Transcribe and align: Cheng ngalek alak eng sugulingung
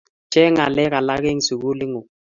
Cheng 0.31 0.51
ngalek 0.55 0.91
alak 0.99 1.23
eng 1.29 1.41
sugulingung 1.47 2.07